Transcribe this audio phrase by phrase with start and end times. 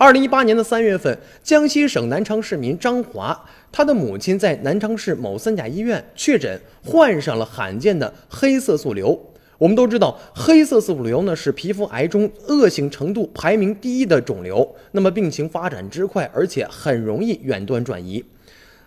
[0.00, 9.20] 二零一八年的三月份，江西省南昌市民张华，他的母亲在南昌市某三甲医院确诊患上了罕见的黑色素瘤。
[9.58, 18.24] 我们都知道，黑色素瘤呢是皮肤癌中恶性程度排名第一的肿瘤，那么病情发展之快，而且很容易远端转移。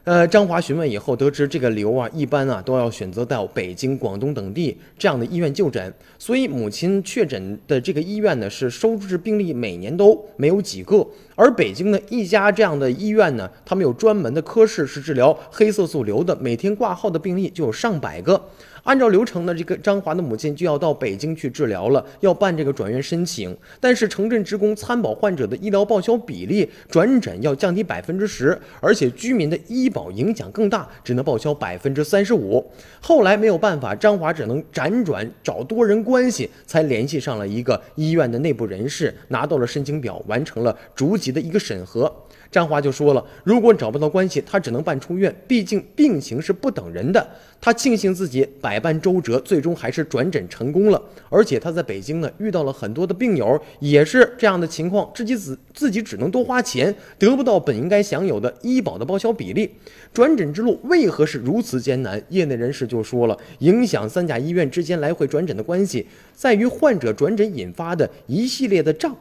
[0.03, 11.05] 呃，张华询问以后得知，这个瘤啊，一般啊都要选择到北京、广东等地这样的医院就诊，所以母亲确诊的这个医院呢，是收治病例每年都没有几个。
[11.41, 18.39] 而北京呢一家这样的医院呢，他们有专门的科室是治疗黑色素瘤的，每天挂号的病例就有上百个。
[18.83, 23.55] 按照流程呢，这个张华的母亲就要到北京去治疗了，要办这个转院申请。
[23.79, 32.71] 但是城镇职工参保患者的医疗报销比例，转诊要降低百分之十，而且居民的医保影响更大，只能报销百分之三十五。
[32.99, 42.11] 后来没有办法，张华只能辗转找多人关系，才联系上了一个医院的内部人士，拿到了申请表，完成了逐级的一个审核。
[42.51, 47.25] 张华就说了，如果找不到关系，他只能办出院，毕竟病情是不等人的。
[47.61, 51.01] 他庆幸自己百般周折，最终还是转诊成功了。
[51.29, 59.71] 而且他在北京呢，遇到了很多的病友，也是这样的情况，自己自自己只能多花钱，得不到本应该享有的医保的报销比例。
[60.11, 62.21] 转诊之路为何是如此艰难？
[62.27, 69.15] 业内人士就说了，影响三甲医院之间来回转诊的关系，在于患者转诊引发的一系列的账。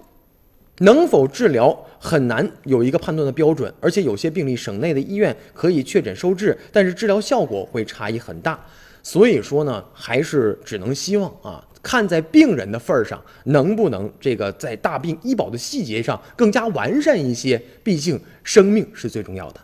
[0.80, 8.58] 能否治疗很难有一个判断的标准，而且有些病例省内的医院可以确诊收治，但是治疗效果会差异很大。
[9.02, 17.60] 所以说呢，还是只能希望啊，看在病人的份儿上，能不能这个在大病医保的细节上更加完善一些？
[17.82, 19.60] 毕竟生命是最重要的。